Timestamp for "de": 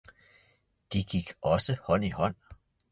0.93-1.03